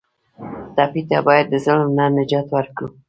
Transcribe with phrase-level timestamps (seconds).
[0.75, 2.87] ټپي ته باید د ظلم نه نجات ورکړو.